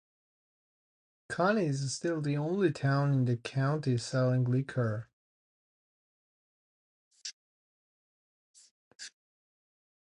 Cuney 1.31 1.67
is 1.67 1.93
still 1.93 2.21
the 2.21 2.35
only 2.35 2.71
town 2.71 3.13
in 3.13 3.25
the 3.25 3.37
county 3.37 3.99
selling 3.99 4.45
liquor. 4.45 5.11